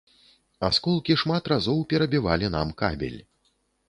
Асколкі 0.69 1.17
шмат 1.23 1.43
разоў 1.53 1.83
перабівалі 1.91 2.49
нам 2.57 2.73
кабель. 2.81 3.19